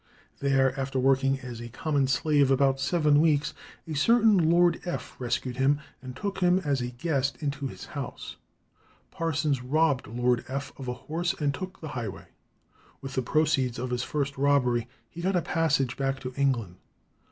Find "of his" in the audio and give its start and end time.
13.77-14.01